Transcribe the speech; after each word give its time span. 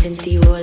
Un 0.00 0.06
incentivo, 0.06 0.56